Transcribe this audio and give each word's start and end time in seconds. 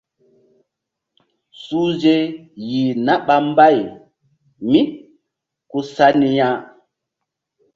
Suhze 1.63 2.15
yeh 2.71 2.91
na 3.05 3.13
ɓa 3.25 3.35
mbay 3.49 3.77
mí 4.69 4.81
ku 5.69 5.79
sa 5.93 6.05
ni 6.19 6.27
ya. 6.37 6.49